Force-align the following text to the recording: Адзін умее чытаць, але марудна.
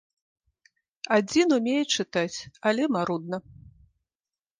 Адзін 1.17 1.47
умее 1.57 1.83
чытаць, 1.97 2.37
але 2.71 2.83
марудна. 2.95 3.37